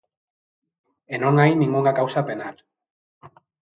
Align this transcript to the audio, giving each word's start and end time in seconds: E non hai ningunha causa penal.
E 1.13 1.15
non 1.23 1.33
hai 1.37 1.51
ningunha 1.55 1.95
causa 1.99 2.25
penal. 2.29 2.55